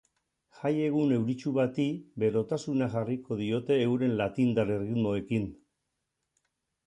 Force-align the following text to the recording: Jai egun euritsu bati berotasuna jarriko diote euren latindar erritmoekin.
Jai 0.59 0.69
egun 0.83 1.11
euritsu 1.17 1.51
bati 1.57 1.83
berotasuna 2.23 2.87
jarriko 2.95 3.37
diote 3.41 3.77
euren 3.83 4.15
latindar 4.23 4.71
erritmoekin. 4.77 5.45